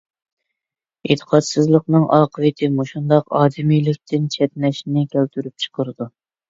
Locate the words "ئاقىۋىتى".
2.17-2.71